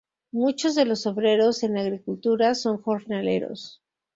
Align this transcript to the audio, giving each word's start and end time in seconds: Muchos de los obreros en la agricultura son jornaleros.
Muchos 0.31 0.73
de 0.73 0.85
los 0.85 1.05
obreros 1.05 1.61
en 1.61 1.75
la 1.75 1.81
agricultura 1.81 2.55
son 2.55 2.81
jornaleros. 2.81 3.83